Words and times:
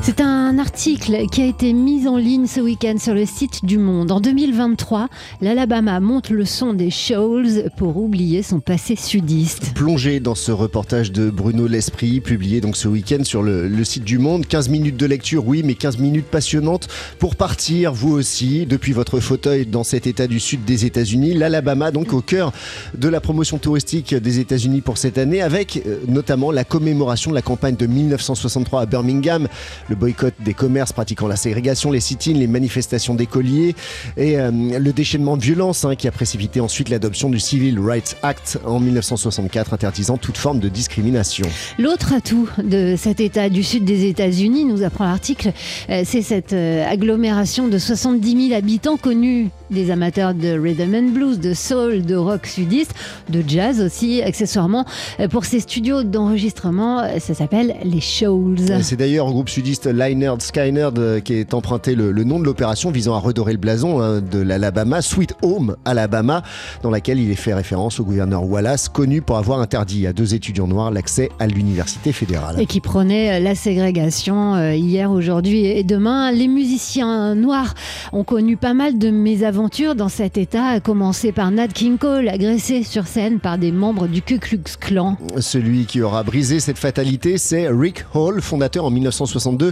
C'est 0.00 0.20
un 0.20 0.58
article 0.58 1.26
qui 1.30 1.42
a 1.42 1.46
été 1.46 1.72
mis 1.72 2.08
en 2.08 2.16
ligne 2.16 2.46
ce 2.46 2.60
week-end 2.60 2.96
sur 2.98 3.14
le 3.14 3.26
site 3.26 3.64
du 3.64 3.78
Monde. 3.78 4.10
En 4.10 4.20
2023, 4.20 5.08
l'Alabama 5.40 6.00
monte 6.00 6.30
le 6.30 6.44
son 6.44 6.72
des 6.72 6.90
Shoals 6.90 7.70
pour 7.76 7.96
oublier 7.96 8.42
son 8.42 8.60
passé 8.60 8.96
sudiste. 8.96 9.74
Plongé 9.74 10.20
dans 10.20 10.34
ce 10.34 10.50
reportage 10.50 11.12
de 11.12 11.30
Bruno 11.30 11.66
L'Esprit, 11.66 12.20
publié 12.20 12.60
donc 12.60 12.76
ce 12.76 12.88
week-end 12.88 13.24
sur 13.24 13.42
le, 13.42 13.84
site 13.84 14.04
du 14.04 14.18
Monde. 14.18 14.46
15 14.46 14.68
minutes 14.68 14.96
de 14.96 15.06
lecture, 15.06 15.46
oui, 15.46 15.62
mais 15.64 15.74
15 15.74 15.98
minutes 15.98 16.26
passionnantes 16.26 16.88
pour 17.18 17.36
partir, 17.36 17.92
vous 17.92 18.12
aussi, 18.12 18.66
depuis 18.66 18.92
votre 18.92 19.20
fauteuil 19.20 19.66
dans 19.66 19.84
cet 19.84 20.06
état 20.06 20.26
du 20.26 20.40
sud 20.40 20.64
des 20.64 20.86
États-Unis. 20.86 21.34
L'Alabama, 21.34 21.90
donc 21.90 22.12
au 22.12 22.22
cœur 22.22 22.52
de 22.96 23.08
la 23.08 23.20
promotion 23.20 23.58
touristique 23.58 24.14
des 24.14 24.38
États-Unis 24.38 24.80
pour 24.80 24.96
cette 24.96 25.18
année, 25.18 25.42
avec 25.42 25.82
euh, 25.86 25.98
notamment 26.08 26.50
la 26.50 26.64
commémoration 26.64 27.30
de 27.30 27.34
la 27.34 27.42
campagne 27.42 27.76
de 27.76 27.86
1963 27.86 28.82
à 28.82 28.86
Birmingham, 28.86 29.48
le 29.88 29.96
boycott 29.96 30.34
des 30.40 30.54
commerces 30.54 30.92
pratiquant 30.92 31.26
la 31.26 31.36
ségrégation, 31.36 31.90
les 31.90 32.00
sit-ins, 32.00 32.32
les 32.32 32.46
manifestations 32.46 33.14
d'écoliers 33.14 33.74
et 34.16 34.38
euh, 34.38 34.50
le 34.50 34.92
déchaînement 34.92 35.36
de 35.36 35.42
violence 35.42 35.84
hein, 35.84 35.96
qui 35.96 36.08
a 36.08 36.12
précipité 36.12 36.60
ensuite 36.60 36.88
l'adoption 36.88 37.30
du 37.30 37.40
Civil 37.40 37.78
Rights 37.80 38.16
Act 38.22 38.58
en 38.64 38.80
1964 38.80 39.74
interdisant 39.74 40.16
toute 40.16 40.36
forme 40.36 40.60
de 40.60 40.68
discrimination. 40.68 41.46
L'autre 41.78 42.12
atout 42.12 42.48
de 42.62 42.94
cet 42.96 43.20
état 43.20 43.48
du 43.48 43.62
sud 43.62 43.84
des 43.84 44.06
États-Unis, 44.06 44.64
nous 44.64 44.82
apprend 44.82 45.04
l'article, 45.04 45.52
euh, 45.90 46.02
c'est 46.04 46.22
cette 46.22 46.52
euh, 46.52 46.86
agglomération 46.88 47.68
de 47.68 47.78
70 47.78 48.48
000 48.48 48.58
habitants 48.58 48.96
connus 48.96 49.48
des 49.70 49.90
amateurs 49.90 50.34
de 50.34 50.58
rhythm 50.58 50.94
and 50.94 51.10
blues, 51.12 51.38
de 51.38 51.52
soul, 51.54 52.02
de 52.02 52.14
rock 52.14 52.46
sudiste, 52.46 52.94
de 53.28 53.44
jazz 53.46 53.80
aussi, 53.80 54.22
accessoirement. 54.22 54.86
Pour 55.30 55.44
ces 55.44 55.60
studios 55.60 56.04
d'enregistrement, 56.04 57.06
ça 57.18 57.34
s'appelle 57.34 57.76
les 57.84 58.00
Shoals. 58.00 58.82
C'est 58.82 58.96
d'ailleurs 58.96 59.26
au 59.26 59.32
groupe 59.32 59.50
sudiste 59.50 59.77
Lynyrd 59.86 60.40
Skynyrd 60.42 61.22
qui 61.22 61.34
est 61.34 61.54
emprunté 61.54 61.94
le, 61.94 62.12
le 62.12 62.24
nom 62.24 62.38
de 62.38 62.44
l'opération 62.44 62.90
visant 62.90 63.14
à 63.14 63.18
redorer 63.18 63.52
le 63.52 63.58
blason 63.58 64.00
hein, 64.00 64.20
de 64.20 64.38
l'Alabama, 64.38 65.02
Sweet 65.02 65.34
Home 65.42 65.76
Alabama, 65.84 66.42
dans 66.82 66.90
laquelle 66.90 67.18
il 67.18 67.30
est 67.30 67.36
fait 67.36 67.54
référence 67.54 68.00
au 68.00 68.04
gouverneur 68.04 68.44
Wallace, 68.44 68.88
connu 68.88 69.22
pour 69.22 69.38
avoir 69.38 69.60
interdit 69.60 70.06
à 70.06 70.12
deux 70.12 70.34
étudiants 70.34 70.66
noirs 70.66 70.90
l'accès 70.90 71.30
à 71.38 71.46
l'université 71.46 72.12
fédérale. 72.12 72.60
Et 72.60 72.66
qui 72.66 72.80
prenait 72.80 73.40
la 73.40 73.54
ségrégation 73.54 74.54
euh, 74.54 74.74
hier, 74.74 75.10
aujourd'hui 75.10 75.66
et 75.66 75.84
demain. 75.84 76.32
Les 76.32 76.48
musiciens 76.48 77.34
noirs 77.34 77.74
ont 78.12 78.24
connu 78.24 78.56
pas 78.56 78.74
mal 78.74 78.98
de 78.98 79.10
mésaventures 79.10 79.94
dans 79.94 80.08
cet 80.08 80.38
état, 80.38 80.66
à 80.66 80.80
commencer 80.80 81.32
par 81.32 81.50
Nat 81.50 81.68
King 81.68 81.98
Cole, 81.98 82.28
agressé 82.28 82.82
sur 82.82 83.06
scène 83.06 83.40
par 83.40 83.58
des 83.58 83.72
membres 83.72 84.06
du 84.06 84.22
Ku 84.22 84.38
Klux 84.38 84.76
Klan. 84.80 85.16
Celui 85.38 85.86
qui 85.86 86.02
aura 86.02 86.22
brisé 86.22 86.60
cette 86.60 86.78
fatalité, 86.78 87.38
c'est 87.38 87.68
Rick 87.68 88.04
Hall, 88.14 88.40
fondateur 88.40 88.84
en 88.84 88.90
1962 88.90 89.67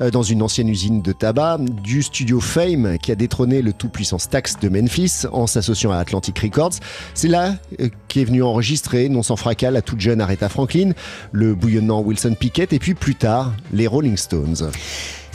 euh, 0.00 0.10
dans 0.10 0.22
une 0.22 0.42
ancienne 0.42 0.68
usine 0.68 1.02
de 1.02 1.12
tabac 1.12 1.58
du 1.82 2.02
studio 2.02 2.40
Fame 2.40 2.98
qui 2.98 3.12
a 3.12 3.14
détrôné 3.14 3.62
le 3.62 3.72
tout-puissant 3.72 4.18
Stax 4.18 4.58
de 4.60 4.68
Memphis 4.68 5.22
en 5.32 5.46
s'associant 5.46 5.92
à 5.92 5.98
Atlantic 5.98 6.38
Records. 6.38 6.74
C'est 7.14 7.28
là 7.28 7.54
euh, 7.80 7.88
qu'est 8.08 8.24
venu 8.24 8.42
enregistrer, 8.42 9.08
non 9.08 9.22
sans 9.22 9.36
fracas, 9.36 9.70
la 9.70 9.82
toute 9.82 10.00
jeune 10.00 10.20
Aretha 10.20 10.48
Franklin, 10.48 10.92
le 11.32 11.54
bouillonnant 11.54 12.00
Wilson 12.00 12.34
Pickett 12.38 12.72
et 12.72 12.78
puis 12.78 12.94
plus 12.94 13.14
tard 13.14 13.52
les 13.72 13.86
Rolling 13.86 14.16
Stones. 14.16 14.70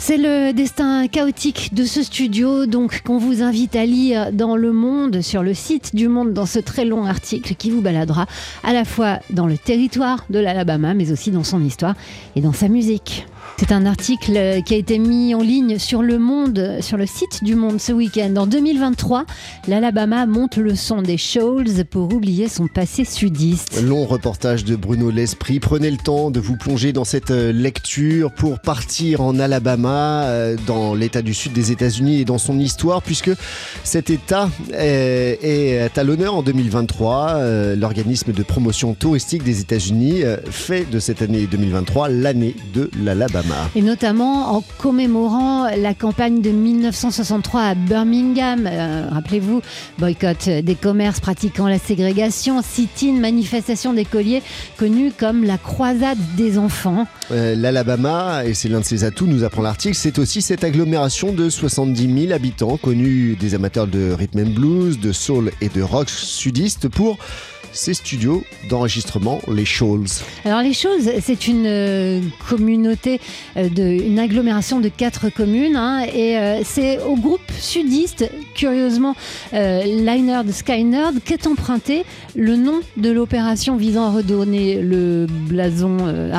C'est 0.04 0.16
le 0.16 0.52
destin 0.52 1.06
chaotique 1.06 1.74
de 1.74 1.84
ce 1.84 2.02
studio, 2.02 2.66
donc 2.66 3.02
qu'on 3.02 3.18
vous 3.18 3.40
invite 3.40 3.76
à 3.76 3.86
lire 3.86 4.32
dans 4.32 4.56
Le 4.56 4.72
Monde, 4.72 5.20
sur 5.20 5.44
le 5.44 5.54
site 5.54 5.94
du 5.94 6.08
Monde, 6.08 6.32
dans 6.32 6.44
ce 6.44 6.58
très 6.58 6.84
long 6.84 7.06
article 7.06 7.54
qui 7.54 7.70
vous 7.70 7.82
baladera 7.82 8.26
à 8.64 8.72
la 8.72 8.84
fois 8.84 9.20
dans 9.30 9.46
le 9.46 9.56
territoire 9.56 10.24
de 10.28 10.40
l'Alabama, 10.40 10.94
mais 10.94 11.12
aussi 11.12 11.30
dans 11.30 11.44
son 11.44 11.62
histoire 11.62 11.94
et 12.34 12.40
dans 12.40 12.52
sa 12.52 12.66
musique. 12.66 13.26
C'est 13.58 13.70
un 13.70 13.86
article 13.86 14.62
qui 14.66 14.74
a 14.74 14.76
été 14.76 14.98
mis 14.98 15.34
en 15.36 15.40
ligne 15.40 15.78
sur 15.78 16.02
le 16.02 16.18
Monde, 16.18 16.78
sur 16.80 16.96
le 16.96 17.06
site 17.06 17.44
du 17.44 17.54
Monde 17.54 17.80
ce 17.80 17.92
week-end. 17.92 18.34
En 18.36 18.46
2023, 18.46 19.24
l'Alabama 19.68 20.26
monte 20.26 20.56
le 20.56 20.74
son 20.74 21.00
des 21.00 21.16
Shoals 21.16 21.84
pour 21.88 22.12
oublier 22.12 22.48
son 22.48 22.66
passé 22.66 23.04
sudiste. 23.04 23.80
Long 23.82 24.04
reportage 24.04 24.64
de 24.64 24.74
Bruno 24.74 25.10
L'Esprit. 25.10 25.60
Prenez 25.60 25.90
le 25.90 25.96
temps 25.96 26.32
de 26.32 26.40
vous 26.40 26.56
plonger 26.56 26.92
dans 26.92 27.04
cette 27.04 27.30
lecture 27.30 28.32
pour 28.32 28.58
partir 28.58 29.20
en 29.20 29.38
Alabama, 29.38 30.26
dans 30.66 30.94
l'état 30.94 31.22
du 31.22 31.32
sud 31.32 31.52
des 31.52 31.70
États-Unis 31.70 32.20
et 32.20 32.24
dans 32.24 32.38
son 32.38 32.58
histoire, 32.58 33.00
puisque 33.00 33.30
cet 33.84 34.10
état 34.10 34.50
est 34.72 35.96
à 35.96 36.02
l'honneur 36.02 36.34
en 36.34 36.42
2023. 36.42 37.74
L'organisme 37.76 38.32
de 38.32 38.42
promotion 38.42 38.94
touristique 38.94 39.44
des 39.44 39.60
États-Unis 39.60 40.22
fait 40.50 40.90
de 40.90 40.98
cette 40.98 41.22
année 41.22 41.46
2023 41.48 42.08
l'année 42.08 42.56
de 42.74 42.90
l'Alabama. 43.00 43.31
Et 43.74 43.82
notamment 43.82 44.56
en 44.56 44.64
commémorant 44.78 45.68
la 45.76 45.94
campagne 45.94 46.40
de 46.40 46.50
1963 46.50 47.60
à 47.60 47.74
Birmingham. 47.74 48.68
Euh, 48.70 49.06
Rappelez-vous, 49.10 49.62
boycott 49.98 50.48
des 50.48 50.74
commerces 50.74 51.20
pratiquant 51.20 51.66
la 51.66 51.78
ségrégation, 51.78 52.62
sit-in, 52.62 53.14
manifestation 53.14 53.92
des 53.92 54.04
colliers, 54.04 54.42
connue 54.76 55.12
comme 55.16 55.44
la 55.44 55.58
croisade 55.58 56.18
des 56.36 56.58
enfants. 56.58 57.06
Euh, 57.30 57.54
L'Alabama, 57.54 58.44
et 58.44 58.54
c'est 58.54 58.68
l'un 58.68 58.80
de 58.80 58.84
ses 58.84 59.04
atouts, 59.04 59.26
nous 59.26 59.44
apprend 59.44 59.62
l'article, 59.62 59.96
c'est 59.96 60.18
aussi 60.18 60.42
cette 60.42 60.64
agglomération 60.64 61.32
de 61.32 61.48
70 61.48 62.22
000 62.26 62.32
habitants, 62.32 62.76
connus 62.76 63.36
des 63.38 63.54
amateurs 63.54 63.86
de 63.86 64.12
rhythm 64.12 64.40
and 64.40 64.50
blues, 64.50 64.98
de 64.98 65.12
soul 65.12 65.50
et 65.60 65.68
de 65.68 65.82
rock 65.82 66.10
sudiste 66.10 66.88
pour 66.88 67.18
ces 67.72 67.94
studios 67.94 68.44
d'enregistrement, 68.68 69.40
les 69.48 69.64
Shoals. 69.64 70.06
Alors 70.44 70.62
les 70.62 70.72
Shoals, 70.72 71.20
c'est 71.22 71.48
une 71.48 71.64
euh, 71.66 72.20
communauté, 72.48 73.20
euh, 73.56 73.68
de, 73.68 73.82
une 73.82 74.18
agglomération 74.18 74.80
de 74.80 74.88
quatre 74.88 75.30
communes, 75.30 75.76
hein, 75.76 76.04
et 76.14 76.36
euh, 76.36 76.60
c'est 76.64 77.00
au 77.00 77.16
groupe 77.16 77.40
sudiste, 77.58 78.30
curieusement, 78.54 79.14
euh, 79.54 79.82
Lynyrd 79.84 80.50
Skynyrd, 80.50 81.18
qu'est 81.24 81.46
emprunté 81.46 82.04
le 82.36 82.56
nom 82.56 82.80
de 82.96 83.10
l'opération 83.10 83.76
visant 83.76 84.06
à 84.06 84.10
redonner 84.10 84.80
le 84.80 85.26
blason, 85.28 85.96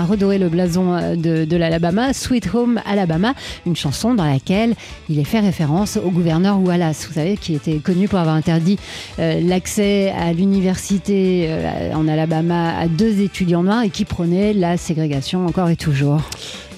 redorer 0.08 0.38
le 0.38 0.50
blason 0.50 1.16
de, 1.16 1.46
de 1.46 1.58
l'Alabama, 1.58 2.14
Sweet 2.14 2.50
Home 2.54 2.82
Alabama, 2.86 3.34
une 3.66 3.76
chanson 3.76 4.14
dans 4.14 4.26
laquelle 4.26 4.76
il 5.10 5.20
est 5.20 5.24
fait 5.24 5.40
référence 5.40 5.98
au 5.98 6.10
gouverneur 6.10 6.60
Wallace, 6.60 7.08
vous 7.08 7.14
savez, 7.14 7.38
qui 7.38 7.56
était 7.56 7.78
connu 7.78 8.08
pour 8.08 8.20
avoir 8.20 8.36
interdit 8.36 8.78
l'accès 9.18 10.12
à 10.18 10.34
l'université 10.34 11.23
en 11.94 12.08
Alabama 12.08 12.78
à 12.78 12.88
deux 12.88 13.22
étudiants 13.22 13.64
noirs 13.64 13.84
et 13.84 13.90
qui 13.90 14.06
prônait 14.06 14.54
la 14.54 14.78
ségrégation 14.78 15.46
encore 15.46 15.70
et 15.70 15.76
toujours. 15.76 16.22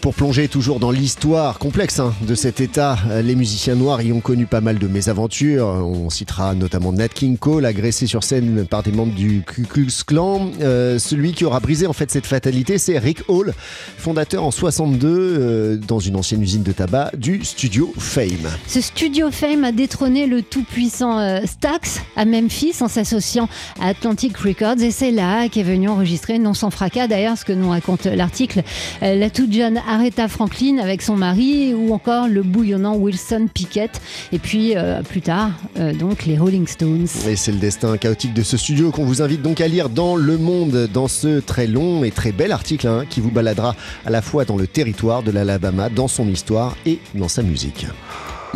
Pour 0.06 0.14
plonger 0.14 0.48
toujours 0.48 0.80
dans 0.80 0.92
l'histoire 0.92 1.58
complexe 1.58 2.00
hein, 2.00 2.14
de 2.22 2.36
cet 2.36 2.62
État, 2.62 2.96
les 3.24 3.34
musiciens 3.34 3.74
noirs 3.74 4.04
y 4.04 4.14
ont 4.14 4.20
connu 4.20 4.46
pas 4.46 4.62
mal 4.62 4.78
de 4.78 4.88
mésaventures. 4.88 5.66
On 5.66 6.12
citera 6.12 6.54
notamment 6.54 6.94
Nat 6.94 7.08
King 7.08 7.40
Cole, 7.40 7.66
agressé 7.66 8.06
sur 8.06 8.24
scène 8.24 8.68
par 8.68 8.84
des 8.84 8.92
membres 8.92 9.16
du 9.16 9.42
Ku 9.42 9.64
Klux 9.64 10.04
Klan. 10.06 10.52
Euh, 10.62 11.00
celui 11.00 11.34
qui 11.34 11.44
aura 11.44 11.60
brisé 11.60 11.88
en 11.88 11.94
fait 11.94 12.12
cette 12.12 12.28
fatalité, 12.28 12.78
c'est 12.78 13.00
Rick 13.00 13.24
Hall, 13.28 13.56
fondateur 13.98 14.44
en 14.44 14.52
62 14.52 15.08
euh, 15.10 15.78
dans 15.78 15.98
une 15.98 16.18
ancienne 16.18 16.44
usine 16.44 16.62
de 16.62 16.72
tabac 16.72 17.10
du 17.18 17.44
studio 17.44 17.92
Fame. 17.98 18.52
Ce 18.68 18.82
studio 18.82 19.32
Fame 19.32 19.64
a 19.64 19.72
détrôné 19.72 20.28
le 20.28 20.44
tout-puissant 20.44 21.18
euh, 21.18 21.40
Stax 21.48 22.02
à 22.16 22.26
Memphis 22.26 22.76
en 22.82 22.88
s'associant 22.88 23.50
à 23.82 23.88
Atlantic 23.88 24.38
Records 24.38 24.82
et 24.82 24.92
c'est 24.92 25.10
là 25.10 25.50
qu'est 25.50 25.64
venu 25.64 25.90
enregistrer, 25.90 26.38
non 26.38 26.54
sans 26.54 26.70
fracas 26.70 27.08
d'ailleurs, 27.08 27.40
ce 27.40 27.46
que 27.46 27.54
nous 27.54 27.72
raconte 27.72 28.06
l'article, 28.06 28.62
euh, 29.02 29.16
la 29.16 29.32
toute 29.32 29.52
jeune 29.52 29.82
Aretha 29.96 30.28
Franklin 30.28 30.78
avec 30.78 31.02
son 31.02 31.16
mari 31.16 31.74
ou 31.74 31.94
encore 31.94 32.28
le 32.28 32.44
bouillonnant 32.44 32.98
Wilson 32.98 33.48
Pickett 33.54 34.02
et 34.34 34.40
puis 34.40 34.76
euh, 34.76 35.02
plus 35.04 35.22
tard 35.22 35.52
euh, 35.80 35.94
donc 35.94 36.26
les 36.26 36.38
Rolling 36.38 36.68
Stones. 36.68 37.08
Et 37.26 37.38
c'est 37.38 37.54
le 37.54 37.60
destin 37.60 37.96
chaotique 37.96 38.34
de 38.34 38.44
ce 38.44 38.58
studio 38.58 38.92
qu'on 38.92 39.06
vous 39.06 39.22
invite 39.22 39.42
donc 39.42 39.62
à 39.62 39.70
lire 39.70 39.88
dans 39.88 40.18
Le 40.18 40.38
Monde, 40.38 40.90
dans 40.94 41.08
ce 41.08 41.40
très 41.40 41.66
long 41.66 42.03
et 42.03 42.12
très 42.12 42.34
bel 42.34 42.52
article 42.52 42.88
hein, 42.88 43.06
qui 43.09 43.22
vous 43.22 43.32
baladera 43.32 43.74
à 44.06 44.09
la 44.09 44.22
fois 44.22 44.44
dans 44.44 44.58
le 44.58 44.68
territoire 44.68 45.24
de 45.24 45.32
l'Alabama, 45.32 45.88
dans 45.90 46.09
son 46.09 46.28
histoire 46.28 46.76
et 46.86 47.00
dans 47.14 47.30
sa 47.30 47.41
musique. 47.41 47.88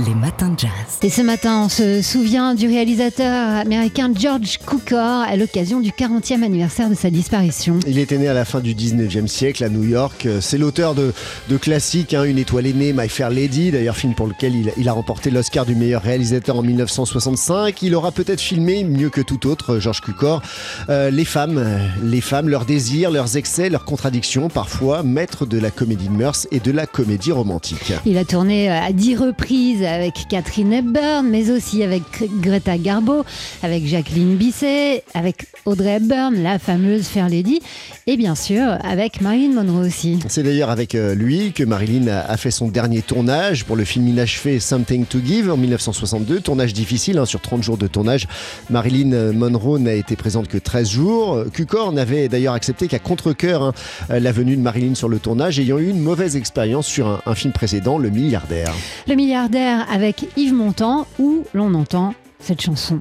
Les 0.08 0.16
matins 0.16 0.50
de 0.50 0.60
jazz. 0.60 0.70
Et 1.02 1.10
ce 1.10 1.22
matin, 1.22 1.64
on 1.66 1.70
se 1.70 2.02
souvient 2.02 2.56
du 2.56 2.68
réalisateur 2.68 3.58
américain 3.58 4.10
George 4.18 4.58
Cukor 4.66 5.24
à 5.28 5.36
l'occasion 5.36 5.82
du 5.82 5.92
40e 5.92 6.42
anniversaire 6.44 6.90
de 6.90 6.96
sa 6.96 7.10
disparition. 7.10 7.80
Il 7.86 7.98
était 7.98 8.18
né 8.18 8.30
à 8.30 8.34
la 8.34 8.46
fin 8.46 8.62
du 8.62 8.74
19e 8.76 9.28
siècle 9.28 9.64
à 9.64 9.70
New 9.70 9.84
York. 9.84 10.28
C'est 10.40 10.58
l'auteur 10.58 10.96
de, 10.96 11.12
de 11.50 11.58
classiques, 11.58 12.14
hein, 12.14 12.24
Une 12.24 12.38
étoile 12.38 12.68
aînée, 12.68 12.94
My 12.94 13.10
Fair 13.10 13.30
Lady, 13.30 13.72
d'ailleurs 13.72 13.98
film 13.98 14.14
pour 14.14 14.28
lequel 14.28 14.56
il, 14.56 14.72
il 14.78 14.88
a 14.88 14.94
remporté 14.94 15.32
l'Oscar 15.32 15.66
du 15.66 15.76
meilleur 15.76 16.02
réalisateur 16.02 16.58
en 16.58 16.64
1965. 16.64 17.82
Il 17.82 17.94
aura 17.94 18.12
peut-être 18.14 18.42
filmé, 18.42 18.86
mieux 18.86 19.10
que 19.10 19.22
tout 19.22 19.48
autre, 19.48 19.80
George 19.80 20.00
Cukor, 20.00 20.42
euh, 20.90 21.10
les 21.10 21.26
femmes, 21.26 21.62
les 22.04 22.22
femmes, 22.22 22.48
leurs 22.48 22.66
désirs, 22.66 23.12
leurs 23.12 23.36
excès, 23.36 23.70
leurs 23.70 23.86
contradictions, 23.86 24.48
parfois 24.48 25.04
maître 25.04 25.46
de 25.46 25.60
la 25.60 25.72
comédie 25.72 26.08
de 26.08 26.14
mœurs 26.14 26.48
et 26.52 26.62
de 26.62 26.72
la 26.72 26.86
comédie 26.86 27.34
romantique. 27.34 27.94
Il 28.06 28.18
a 28.18 28.24
tourné 28.24 28.70
à 28.70 28.94
dix 28.94 29.18
reprises 29.18 29.89
avec 29.90 30.28
Catherine 30.30 30.72
Hepburn, 30.72 31.28
mais 31.28 31.50
aussi 31.52 31.84
avec 31.84 32.04
Greta 32.42 32.78
Garbo, 32.78 33.24
avec 33.64 33.86
Jacqueline 33.86 34.36
Bisset, 34.36 35.04
avec 35.14 35.48
Audrey 35.66 35.98
Hepburn, 35.98 36.36
la 36.42 36.60
fameuse 36.60 37.08
Fair 37.08 37.30
Lady, 37.30 37.60
et 38.08 38.18
bien 38.18 38.36
sûr 38.36 38.78
avec 38.84 39.22
Marilyn 39.22 39.54
Monroe 39.54 39.86
aussi. 39.86 40.20
C'est 40.28 40.44
d'ailleurs 40.44 40.70
avec 40.70 40.96
euh, 40.96 41.16
lui 41.16 41.52
que 41.52 41.64
Marilyn 41.64 42.08
a 42.08 42.38
fait 42.38 42.52
son 42.52 42.68
dernier 42.68 43.02
tournage 43.02 43.66
pour 43.66 43.76
le 43.76 43.84
film 43.84 44.08
inachevé 44.08 44.60
Something 44.60 45.06
to 45.06 45.20
Give 45.24 45.52
en 45.52 45.58
1962. 45.58 46.42
Tournage 46.42 46.74
difficile 46.74 47.18
hein, 47.18 47.26
sur 47.26 47.42
30 47.42 47.64
jours 47.64 47.78
de 47.78 47.88
tournage. 47.88 48.28
Marilyn 48.70 49.34
Monroe 49.34 49.80
n'a 49.80 49.94
été 49.94 50.16
présente 50.16 50.48
que 50.48 50.58
13 50.58 50.90
jours. 50.90 51.44
Cukor 51.54 51.92
n'avait 51.92 52.28
d'ailleurs 52.28 52.54
accepté 52.54 52.88
qu'à 52.88 53.00
contre-coeur 53.00 53.64
hein, 53.64 53.74
la 54.10 54.32
venue 54.32 54.56
de 54.56 54.62
Marilyn 54.62 54.96
sur 54.96 55.10
le 55.10 55.20
tournage, 55.20 55.60
ayant 55.60 55.78
eu 55.78 55.90
une 55.90 56.00
mauvaise 56.00 56.36
expérience 56.36 56.88
sur 56.88 57.08
un, 57.08 57.22
un 57.26 57.36
film 57.36 57.54
précédent, 57.54 57.98
Le 57.98 58.10
Milliardaire. 58.10 58.74
Le 59.08 59.16
Milliardaire 59.16 59.79
avec 59.82 60.26
Yves 60.38 60.54
Montand, 60.54 61.08
où 61.20 61.46
l'on 61.54 61.74
entend 61.74 62.14
cette 62.40 62.62
chanson. 62.62 63.00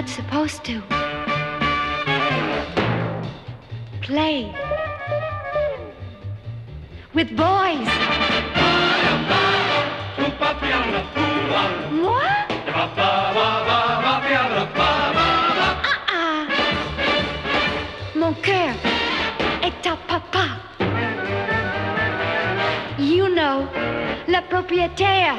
Not 0.00 0.08
supposed 0.08 0.64
to 0.64 0.80
play 4.00 4.50
with 7.12 7.28
boys. 7.36 7.90
Moi? 12.02 12.30
Ah, 15.84 15.98
ah. 16.08 16.46
Mon 18.16 18.32
cœur 18.32 18.74
est 19.62 19.86
à 19.86 19.96
papa. 20.08 20.46
You 22.98 23.28
know, 23.28 23.66
le 24.28 24.40
propriétaire. 24.48 25.36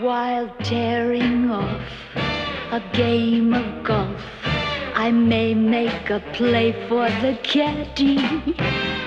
While 0.00 0.48
tearing 0.64 1.48
off 1.48 1.80
a 2.72 2.82
game 2.92 3.54
of 3.54 3.84
golf, 3.84 4.20
I 4.94 5.12
may 5.12 5.54
make 5.54 6.10
a 6.10 6.18
play 6.32 6.72
for 6.88 7.08
the 7.20 7.38
caddy. 7.44 9.01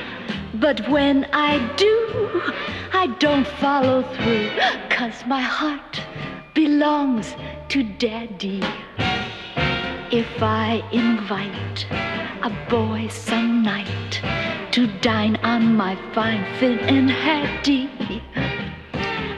But 0.65 0.89
when 0.89 1.27
I 1.31 1.59
do, 1.75 2.41
I 2.91 3.05
don't 3.19 3.45
follow 3.45 4.01
through, 4.01 4.49
cause 4.89 5.23
my 5.27 5.39
heart 5.39 6.01
belongs 6.55 7.35
to 7.69 7.83
daddy. 7.83 8.63
If 10.11 10.41
I 10.41 10.83
invite 10.91 11.85
a 12.41 12.49
boy 12.67 13.09
some 13.09 13.61
night 13.61 14.21
to 14.71 14.87
dine 15.01 15.35
on 15.43 15.75
my 15.75 15.95
fine 16.15 16.43
fin 16.57 16.79
and 16.79 17.11
hattie, 17.11 18.23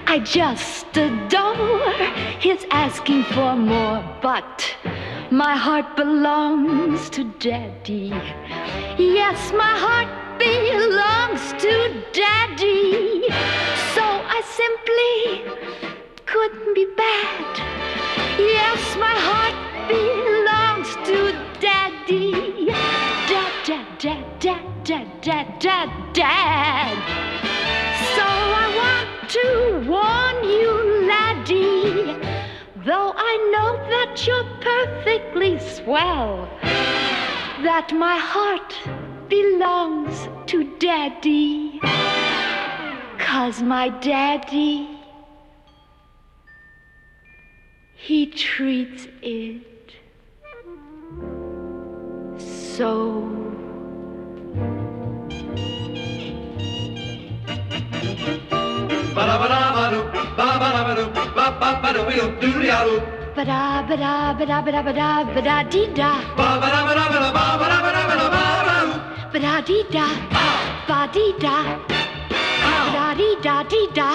I 0.08 0.20
just 0.20 0.96
adore 0.96 1.92
his 2.40 2.66
asking 2.72 3.26
for 3.36 3.54
more, 3.58 4.02
but 4.22 4.78
my 5.30 5.58
heart 5.58 5.98
belongs 5.98 7.10
to 7.10 7.26
daddy. 7.38 8.14
Yes, 8.98 9.52
my 9.52 9.74
heart 9.86 10.27
belongs 10.38 11.54
to 11.64 12.04
daddy. 12.14 13.28
So 13.96 14.04
I 14.04 14.42
simply 14.62 15.16
couldn't 16.26 16.74
be 16.74 16.86
bad. 16.96 17.58
Yes, 18.40 18.96
my 18.98 19.16
heart 19.30 19.58
belongs 19.88 20.90
to 21.08 21.18
daddy. 21.60 22.68
Dad, 23.28 23.54
dad, 23.66 24.00
dad, 24.00 24.40
dad, 24.40 24.66
dad, 24.84 25.22
dad, 25.22 25.60
dad, 25.60 25.90
dad. 26.14 26.98
So 28.16 28.24
I 28.24 28.68
want 28.82 29.30
to 29.38 29.90
warn 29.90 30.38
you, 30.44 30.72
laddie, 31.08 32.16
though 32.86 33.14
I 33.16 33.34
know 33.54 33.72
that 33.90 34.26
you're 34.26 34.50
perfectly 34.62 35.60
swell, 35.60 36.48
that 37.64 37.92
my 37.94 38.18
heart 38.18 38.74
belongs 39.30 40.28
to 40.48 40.64
Daddy. 40.80 41.80
Cause 43.20 43.62
my 43.62 43.90
daddy, 43.90 44.88
he 47.96 48.26
treats 48.28 49.08
it 49.22 49.62
so. 52.40 53.22
Ba 59.14 59.26
da 59.26 59.38
ba 59.38 59.48
da 59.48 59.60
ba 64.34 64.46
da 64.46 64.62
ba 64.62 64.72
da 64.72 64.82
ba 64.82 64.94
da 64.94 65.24
ba 65.24 65.42
da 65.42 65.64
dee 65.64 65.88
da. 65.94 66.12
Ba 66.38 66.58
ba 66.62 66.68
da 66.74 66.82
ba 66.88 66.94
da 66.98 67.06
ba 67.12 67.18
da 67.24 67.32
ba 67.32 67.44
ba 67.60 67.68
da 67.70 67.78
ba 67.84 67.92
da 67.92 68.08
ba 68.08 68.16
da. 68.32 68.47
Ba-da, 69.34 69.62
ba-da, 69.62 70.08
ba-da, 70.32 70.88
ba-da, 70.88 70.88
ba-da, 70.88 70.88
ba-da, 70.88 71.14
dee-da. 71.20 71.58
Ba-da-dee-da, 71.58 71.58
ba-dee-da, 71.58 71.58
ba-da-dee-da, 72.64 73.64
dee-da. 73.64 74.10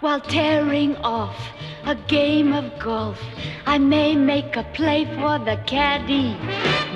While 0.00 0.20
tearing 0.20 0.96
off 0.98 1.36
a 1.84 1.96
game 1.96 2.52
of 2.52 2.78
golf, 2.78 3.20
I 3.66 3.78
may 3.78 4.14
make 4.14 4.54
a 4.56 4.62
play 4.72 5.04
for 5.16 5.40
the 5.40 5.60
caddy. 5.66 6.36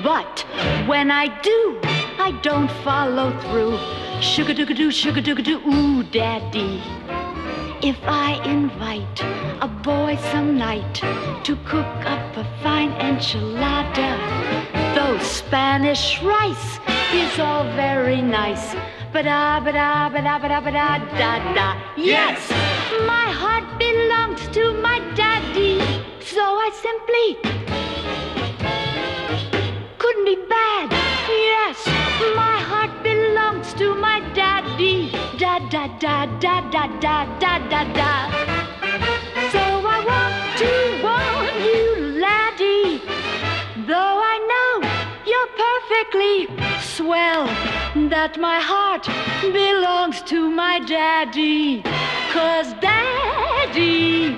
But 0.04 0.46
when 0.86 1.10
I 1.10 1.26
do, 1.42 1.80
I 2.18 2.38
don't 2.42 2.70
follow 2.84 3.36
through. 3.40 3.76
Sugar 4.22 4.54
doo 4.54 4.66
doo, 4.66 4.92
sugar 4.92 5.20
doo 5.20 5.34
doo, 5.34 5.58
ooh, 5.66 6.04
daddy. 6.04 6.80
If 7.84 7.98
I 8.04 8.40
invite 8.44 9.20
a 9.60 9.66
boy 9.66 10.16
some 10.30 10.56
night 10.56 10.94
to 11.42 11.56
cook 11.66 11.96
up 12.06 12.36
a 12.36 12.44
fine 12.62 12.92
enchilada, 12.92 14.12
though 14.94 15.18
Spanish 15.18 16.22
rice 16.22 16.78
is 17.12 17.40
all 17.40 17.64
very 17.74 18.22
nice. 18.22 18.76
Ba-da, 19.12 19.58
ba-da, 19.58 20.08
ba-da, 20.10 20.38
ba-da, 20.38 20.60
ba-da, 20.60 20.98
da, 21.18 21.54
da. 21.54 21.82
Yes, 21.96 22.48
my 23.04 23.28
heart 23.42 23.66
belongs 23.80 24.46
to 24.54 24.74
my 24.74 25.00
daddy, 25.16 25.80
so 26.20 26.40
I 26.40 26.70
simply 26.86 27.61
da 36.26 36.60
da 36.70 36.86
da 36.86 36.86
da 37.00 37.26
da 37.40 37.58
da 37.68 37.84
da. 37.92 38.30
So 39.50 39.58
I 39.58 39.98
want 40.10 40.34
to 40.62 40.72
warn 41.02 41.54
you, 41.66 42.20
laddie, 42.20 43.02
though 43.86 44.16
I 44.32 44.36
know 44.50 44.72
you're 45.30 45.52
perfectly 45.66 46.46
swell, 46.80 47.46
that 48.08 48.38
my 48.38 48.60
heart 48.60 49.06
belongs 49.52 50.22
to 50.22 50.48
my 50.48 50.78
daddy. 50.80 51.82
Cause 52.32 52.72
daddy, 52.74 54.30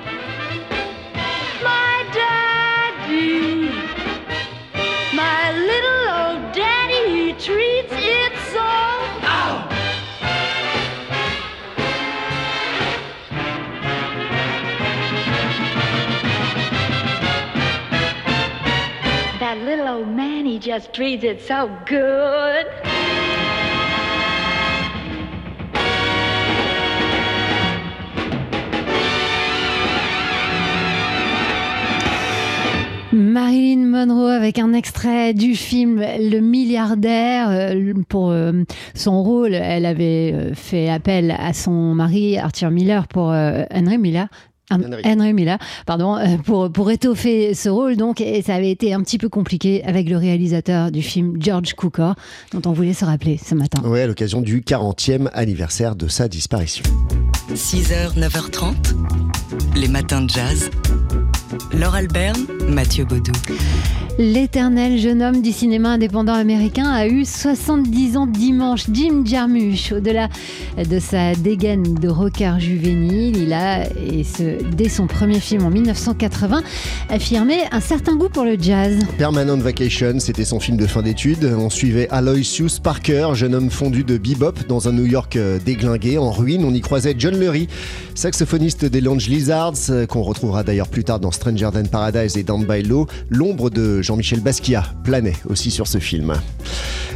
my 1.62 1.96
daddy. 2.12 3.68
My 5.14 5.52
little 5.52 6.02
old 6.18 6.52
daddy, 6.52 7.02
he 7.14 7.32
treats 7.34 7.92
it 7.92 8.33
just 20.64 20.96
so 21.46 21.68
good. 21.84 22.66
Marilyn 33.12 33.84
Monroe 33.90 34.30
avec 34.30 34.58
un 34.58 34.72
extrait 34.72 35.34
du 35.34 35.54
film 35.54 36.00
Le 36.00 36.40
milliardaire. 36.40 37.50
Euh, 37.50 37.92
Pour 38.08 38.30
euh, 38.30 38.52
son 38.94 39.22
rôle, 39.22 39.52
elle 39.52 39.84
avait 39.84 40.32
euh, 40.32 40.54
fait 40.54 40.88
appel 40.88 41.30
à 41.38 41.52
son 41.52 41.94
mari 41.94 42.38
Arthur 42.38 42.70
Miller 42.70 43.06
pour 43.06 43.26
Henry 43.26 43.98
Miller. 43.98 44.28
Miller, 44.70 45.58
pardon, 45.86 46.16
euh, 46.16 46.36
pour, 46.44 46.70
pour 46.70 46.90
étoffer 46.90 47.54
ce 47.54 47.68
rôle, 47.68 47.96
donc, 47.96 48.20
et 48.20 48.42
ça 48.42 48.54
avait 48.54 48.70
été 48.70 48.94
un 48.94 49.00
petit 49.02 49.18
peu 49.18 49.28
compliqué 49.28 49.84
avec 49.84 50.08
le 50.08 50.16
réalisateur 50.16 50.90
du 50.90 51.02
film 51.02 51.36
George 51.38 51.74
Cukor, 51.74 52.14
dont 52.52 52.62
on 52.68 52.72
voulait 52.72 52.94
se 52.94 53.04
rappeler 53.04 53.38
ce 53.42 53.54
matin. 53.54 53.82
Ouais, 53.84 54.02
à 54.02 54.06
l'occasion 54.06 54.40
du 54.40 54.60
40e 54.62 55.28
anniversaire 55.32 55.96
de 55.96 56.08
sa 56.08 56.28
disparition. 56.28 56.84
6h, 57.54 58.18
9h30, 58.18 58.74
les 59.76 59.88
matins 59.88 60.22
de 60.22 60.30
jazz. 60.30 60.70
Laure 61.72 61.94
Alberne, 61.94 62.46
Mathieu 62.68 63.04
Baudou. 63.04 63.32
L'éternel 64.16 64.96
jeune 64.96 65.22
homme 65.22 65.42
du 65.42 65.50
cinéma 65.50 65.88
indépendant 65.88 66.34
américain 66.34 66.88
a 66.88 67.08
eu 67.08 67.24
70 67.24 68.16
ans 68.16 68.28
dimanche. 68.28 68.84
Jim 68.92 69.24
Jarmusch, 69.24 69.90
au-delà 69.90 70.28
de 70.78 71.00
sa 71.00 71.34
dégaine 71.34 71.82
de 71.82 72.08
rocker 72.08 72.60
juvénile, 72.60 73.36
il 73.36 73.52
a, 73.52 73.88
dès 74.70 74.88
son 74.88 75.08
premier 75.08 75.40
film 75.40 75.64
en 75.64 75.70
1980, 75.70 76.62
affirmé 77.08 77.62
un 77.72 77.80
certain 77.80 78.14
goût 78.14 78.28
pour 78.28 78.44
le 78.44 78.56
jazz. 78.56 78.96
Permanent 79.18 79.56
Vacation, 79.56 80.20
c'était 80.20 80.44
son 80.44 80.60
film 80.60 80.76
de 80.76 80.86
fin 80.86 81.02
d'études. 81.02 81.52
On 81.58 81.68
suivait 81.68 82.08
Aloysius 82.10 82.78
Parker, 82.78 83.30
jeune 83.34 83.56
homme 83.56 83.70
fondu 83.70 84.04
de 84.04 84.16
bebop 84.16 84.54
dans 84.68 84.88
un 84.88 84.92
New 84.92 85.06
York 85.06 85.34
euh, 85.34 85.58
déglingué, 85.64 86.18
en 86.18 86.30
ruine. 86.30 86.64
On 86.64 86.72
y 86.72 86.80
croisait 86.80 87.16
John 87.18 87.36
Lurie, 87.36 87.66
saxophoniste 88.14 88.84
des 88.84 89.00
Lounge 89.00 89.26
Lizards, 89.26 89.90
euh, 89.90 90.06
qu'on 90.06 90.22
retrouvera 90.22 90.62
d'ailleurs 90.62 90.88
plus 90.88 91.02
tard 91.02 91.18
dans 91.18 91.32
Stranger 91.32 91.70
Than 91.74 91.86
Paradise 91.90 92.36
et 92.36 92.44
Down 92.44 92.64
by 92.64 92.84
Law. 92.84 93.08
L'ombre 93.28 93.70
de 93.70 94.03
Jean-Michel 94.04 94.40
Basquiat 94.40 94.84
planait 95.02 95.36
aussi 95.48 95.70
sur 95.70 95.88
ce 95.88 95.98
film. 95.98 96.34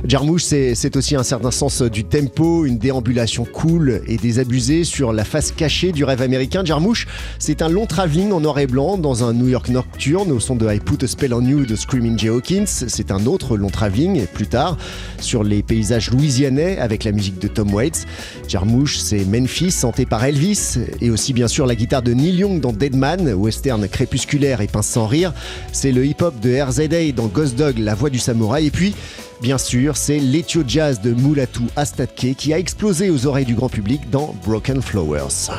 Jarmusch, 0.04 0.42
c'est 0.42 0.96
aussi 0.96 1.16
un 1.16 1.22
certain 1.22 1.50
sens 1.50 1.82
du 1.82 2.04
tempo, 2.04 2.64
une 2.64 2.78
déambulation 2.78 3.44
cool 3.44 4.00
et 4.06 4.16
désabusée 4.16 4.84
sur 4.84 5.12
la 5.12 5.24
face 5.24 5.50
cachée 5.52 5.92
du 5.92 6.04
rêve 6.04 6.22
américain. 6.22 6.64
Jarmusch, 6.64 7.06
c'est 7.38 7.62
un 7.62 7.68
long 7.68 7.86
travelling 7.86 8.32
en 8.32 8.40
noir 8.40 8.58
et 8.58 8.66
blanc 8.66 8.96
dans 8.96 9.24
un 9.24 9.32
New 9.32 9.48
York 9.48 9.68
nocturne 9.68 10.30
au 10.30 10.40
son 10.40 10.54
de 10.54 10.72
I 10.72 10.78
Put 10.78 11.04
a 11.04 11.08
Spell 11.08 11.34
on 11.34 11.42
You 11.42 11.66
de 11.66 11.76
Screaming 11.76 12.18
Jay 12.18 12.28
Hawkins. 12.28 12.66
C'est 12.66 13.10
un 13.10 13.26
autre 13.26 13.56
long 13.56 13.70
travelling 13.70 14.26
plus 14.26 14.46
tard 14.46 14.78
sur 15.20 15.42
les 15.42 15.62
paysages 15.62 16.10
louisianais 16.10 16.78
avec 16.78 17.04
la 17.04 17.12
musique 17.12 17.40
de 17.40 17.48
Tom 17.48 17.74
Waits. 17.74 18.06
Jarmusch, 18.46 18.98
c'est 18.98 19.24
Memphis 19.24 19.74
hanté 19.82 20.06
par 20.06 20.24
Elvis 20.24 20.78
et 21.00 21.10
aussi 21.10 21.32
bien 21.32 21.48
sûr 21.48 21.66
la 21.66 21.74
guitare 21.74 22.02
de 22.02 22.14
Neil 22.14 22.36
Young 22.36 22.60
dans 22.60 22.72
Deadman, 22.72 23.34
western 23.34 23.88
crépusculaire 23.88 24.60
et 24.60 24.68
pince 24.68 24.86
sans 24.86 25.06
rire. 25.06 25.34
C'est 25.72 25.92
le 25.92 26.06
hip-hop 26.06 26.38
de 26.40 26.50
Dans 26.86 27.26
Ghost 27.26 27.56
Dog, 27.56 27.76
la 27.78 27.96
voix 27.96 28.08
du 28.08 28.20
samouraï 28.20 28.66
et 28.66 28.70
puis 28.70 28.94
Bien 29.42 29.58
sûr, 29.58 29.96
c'est 29.96 30.20
l'Ethio 30.20 30.62
Jazz 30.66 31.00
de 31.00 31.10
Mulatu 31.10 31.62
Astatke 31.74 32.36
qui 32.36 32.52
a 32.52 32.58
explosé 32.58 33.10
aux 33.10 33.26
oreilles 33.26 33.44
du 33.44 33.54
grand 33.54 33.68
public 33.68 34.08
dans 34.10 34.32
Broken 34.44 34.80
Flowers. 34.80 35.50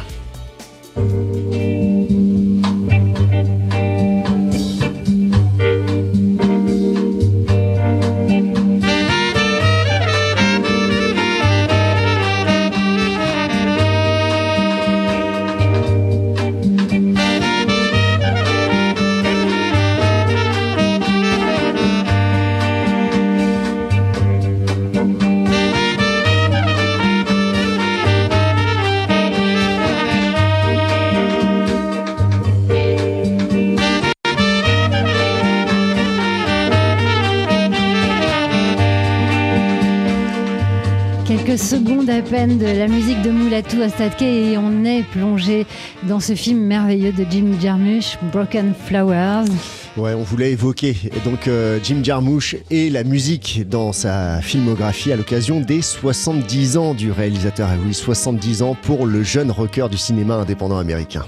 De 42.48 42.78
la 42.78 42.88
musique 42.88 43.22
de 43.22 43.32
Mulatu 43.32 43.84
Astatke 43.84 44.22
et 44.22 44.58
on 44.58 44.86
est 44.86 45.04
plongé 45.04 45.66
dans 46.04 46.22
ce 46.22 46.36
film 46.36 46.60
merveilleux 46.60 47.12
de 47.12 47.26
Jim 47.30 47.52
Jarmusch, 47.60 48.18
Broken 48.32 48.74
Flowers. 48.86 49.50
Ouais, 49.98 50.14
on 50.14 50.24
voulait 50.24 50.52
évoquer 50.52 50.96
donc 51.26 51.50
euh, 51.50 51.80
Jim 51.84 52.00
Jarmusch 52.02 52.56
et 52.72 52.90
la 52.90 53.04
musique 53.04 53.68
dans 53.68 53.92
sa 53.92 54.40
filmographie 54.42 55.12
à 55.12 55.18
l'occasion 55.18 55.60
des 55.60 55.82
70 55.82 56.78
ans 56.78 56.94
du 56.94 57.12
réalisateur. 57.12 57.68
Ah 57.70 57.76
oui, 57.86 57.94
70 57.94 58.62
ans 58.62 58.78
pour 58.84 59.06
le 59.06 59.22
jeune 59.22 59.52
rocker 59.52 59.90
du 59.90 59.98
cinéma 59.98 60.36
indépendant 60.36 60.78
américain. 60.78 61.26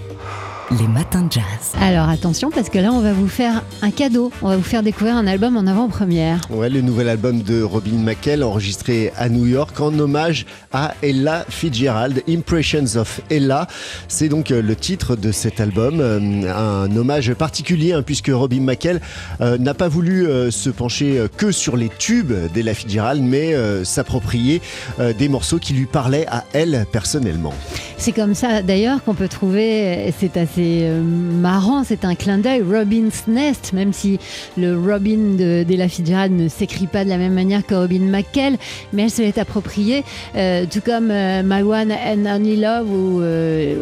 Les 0.80 0.88
matins 0.88 1.24
de 1.24 1.32
jazz. 1.34 1.44
Alors 1.82 2.08
attention 2.08 2.50
parce 2.50 2.70
que 2.70 2.80
là 2.80 2.92
on 2.94 3.01
va 3.01 3.12
vous 3.12 3.28
faire 3.28 3.62
un 3.82 3.92
cadeau, 3.92 4.32
on 4.42 4.48
va 4.48 4.56
vous 4.56 4.63
faire 4.63 4.84
découvrir 4.84 5.18
un 5.18 5.28
album 5.28 5.58
en 5.58 5.68
avant-première. 5.68 6.40
Ouais, 6.50 6.70
le 6.70 6.80
nouvel 6.80 7.10
album 7.10 7.42
de 7.42 7.62
Robin 7.62 7.98
McKell 7.98 8.42
enregistré 8.42 9.12
à 9.18 9.28
New 9.28 9.46
York 9.46 9.78
en 9.82 9.98
hommage 10.00 10.46
à 10.72 10.94
Ella 11.04 11.46
Fitzgerald, 11.50 12.24
Impressions 12.30 12.96
of 12.96 13.20
Ella. 13.30 13.68
C'est 14.08 14.30
donc 14.30 14.51
euh, 14.51 14.62
le 14.62 14.78
titre 14.78 15.18
de 15.18 15.34
cet 15.34 15.60
album, 15.60 16.00
euh, 16.00 16.20
un 16.54 16.96
hommage 16.96 17.34
particulier 17.34 17.92
hein, 17.92 18.01
puisque 18.01 18.32
Robin 18.34 18.62
McKell 18.62 19.01
euh, 19.42 19.58
n'a 19.58 19.74
pas 19.74 19.90
voulu 19.90 20.25
euh, 20.25 20.51
se 20.51 20.70
pencher 20.70 21.25
que 21.36 21.51
sur 21.51 21.75
les 21.75 21.90
tubes 21.90 22.32
d'Ella 22.54 22.74
Fitzgerald, 22.74 23.22
mais 23.22 23.54
euh, 23.54 23.84
s'approprier 23.84 24.62
euh, 25.00 25.12
des 25.12 25.28
morceaux 25.28 25.60
qui 25.60 25.74
lui 25.74 25.86
parlaient 25.86 26.28
à 26.30 26.46
elle 26.54 26.86
personnellement. 26.94 27.54
C'est 27.98 28.13
comme 28.13 28.34
ça 28.34 28.62
d'ailleurs 28.63 29.04
qu'on 29.04 29.13
peut 29.13 29.28
trouver, 29.28 30.12
c'est 30.20 30.36
assez 30.36 30.61
euh, 30.84 31.01
marrant, 31.01 31.84
c'est 31.84 32.06
un 32.06 32.15
clin 32.15 32.38
d'œil, 32.38 32.62
Robin's 32.62 33.27
Nest, 33.27 33.74
même 33.74 33.94
si 33.94 34.20
le 34.58 34.77
Robin 34.80 35.36
de- 35.38 35.63
d'Ella 35.63 35.88
Fitzgerald 35.88 36.32
ne 36.34 36.48
s'écrit 36.48 36.88
pas 36.88 37.03
de 37.03 37.10
la 37.10 37.18
même 37.18 37.34
manière 37.34 37.65
que 37.65 37.75
Robin 37.75 38.00
McKell, 38.01 38.58
mais 38.94 39.03
elle 39.03 39.10
se 39.12 39.22
l'est 39.22 39.38
appropriée, 39.38 40.03
euh, 40.36 40.65
tout 40.72 40.82
comme 40.86 41.10
euh, 41.12 41.41
My 41.44 41.62
One 41.63 41.91
and 41.91 42.25
Only 42.25 42.58
Love 42.58 42.91
ou 42.91 43.22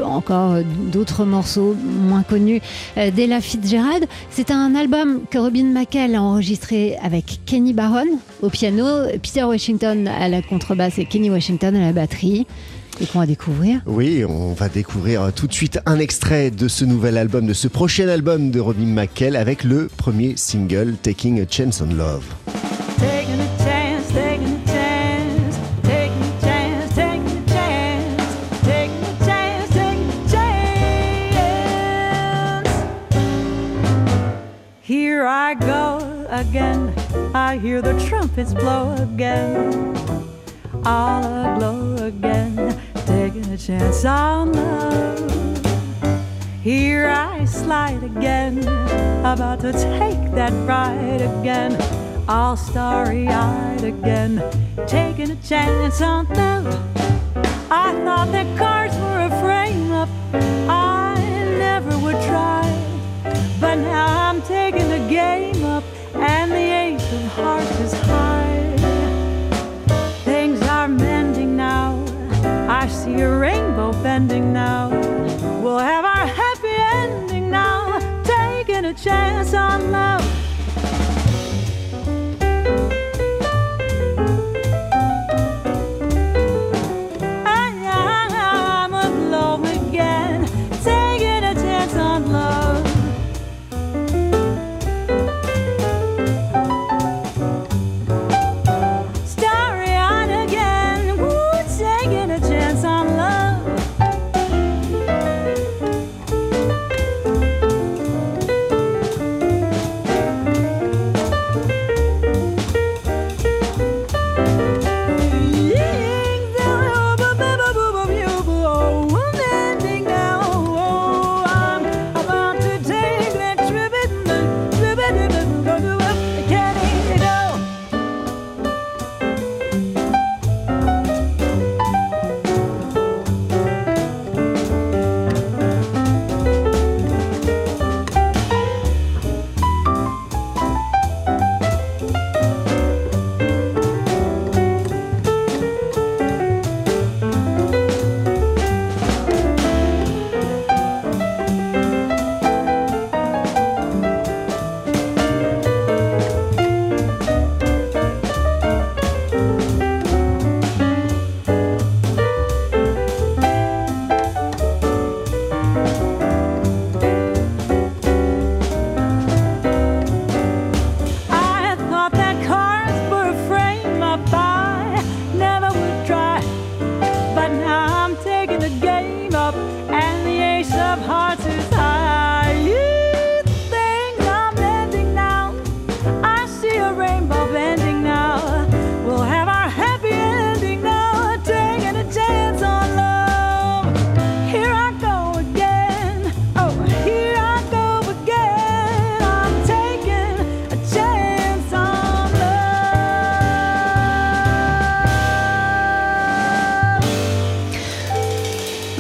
encore 0.04 0.56
d'autres 0.92 1.26
morceaux 1.26 1.76
moins 2.08 2.24
connus 2.24 2.62
d'Ella 2.96 3.42
Fitzgerald. 3.42 4.06
C'est 4.30 4.52
un 4.52 4.76
album 4.76 5.22
que 5.30 5.38
Robin 5.38 5.66
McKell 5.66 6.16
a 6.16 6.22
enregistré 6.22 6.98
avec 7.02 7.40
Kenny 7.46 7.74
Barron 7.74 8.06
au 8.42 8.50
piano, 8.50 8.86
Peter 9.22 9.44
Washington 9.44 10.08
à 10.08 10.28
la 10.30 10.42
contrebasse 10.42 11.00
et 11.00 11.06
Kenny 11.06 11.30
Washington 11.30 11.76
à 11.76 11.80
la 11.82 11.94
batterie. 11.94 12.46
Et 13.02 13.06
qu'on 13.06 13.20
va 13.20 13.26
découvrir. 13.26 13.82
Oui, 13.86 14.26
on 14.28 14.52
va 14.54 14.68
découvrir 14.68 15.22
euh, 15.22 15.32
tout 15.32 15.48
de 15.48 15.54
suite 15.54 15.80
un 15.86 16.00
extrait 16.00 16.52
de 16.52 16.68
ce 16.68 16.84
nouvel 16.84 17.18
album, 17.18 17.46
de 17.46 17.54
ce 17.54 17.70
prochain 17.70 18.10
album 18.10 18.52
de 18.52 18.60
Robin 18.60 18.88
McKell 18.88 19.38
avec 19.38 19.64
le 19.64 19.88
premier 19.88 20.36
single 20.36 20.96
Taking 21.02 21.42
a 21.42 21.46
Chance 21.50 21.82
on 21.82 21.94
Love. 21.96 22.26
Taking 23.00 23.40
a 23.40 23.48
chance, 23.64 24.08
taking 24.12 24.54
a 24.54 24.66
chance, 24.68 25.58
taking 25.84 26.24
a 26.24 26.42
chance, 26.42 26.94
taking 26.94 27.26
a 27.26 27.46
chance, 27.48 28.10
taking 28.64 29.04
a 29.04 29.26
chance, 29.26 29.70
taking 29.70 30.10
a 30.10 30.30
chance. 30.30 30.60
Here 34.82 35.26
I 35.26 35.54
go 35.54 36.28
again. 36.30 36.94
I 37.34 37.58
hear 37.60 37.82
the 37.82 37.94
trumpets 38.06 38.54
blow 38.54 38.94
again. 38.98 39.96
All 40.86 41.24
aglow 41.24 41.96
again, 42.06 42.58
taking 43.40 43.54
a 43.54 43.58
chance 43.58 44.06
on 44.06 44.52
love. 44.54 45.66
Here 46.62 47.08
I 47.08 47.46
slide 47.46 48.04
again, 48.04 48.60
about 49.20 49.62
to 49.62 49.72
take 49.72 50.34
that 50.34 50.52
ride 50.68 51.22
again, 51.22 51.78
all 52.28 52.58
starry 52.58 53.28
eyed 53.28 53.84
again, 53.84 54.44
taking 54.88 55.32
a 55.32 55.36
chance 55.38 56.02
on 56.02 56.28
love. 56.30 56.68
I 57.72 57.94
thought 58.04 58.32
that 58.34 58.58
cards 58.58 58.96
were 58.98 59.28
a 59.28 59.42
frame 59.42 59.92
up, 59.92 60.10
I 60.34 61.16
never 61.58 61.98
would 62.00 62.22
try, 62.24 62.64
but 63.62 63.76
now 63.76 64.30
I'm 64.30 64.42
taking 64.42 64.90
the 64.90 65.08
game 65.10 65.64
up, 65.64 65.84
and 66.16 66.52
the 66.52 66.58
ace 66.58 67.14
of 67.14 67.22
hearts 67.34 67.80
is 67.80 67.94
high. 68.02 68.29